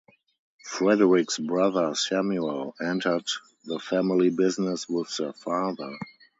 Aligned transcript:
Frederick's 0.65 1.37
brother 1.37 1.93
Samuel 1.93 2.73
entered 2.83 3.25
the 3.65 3.77
family 3.77 4.31
business 4.31 4.89
with 4.89 5.15
their 5.17 5.31
father. 5.33 5.95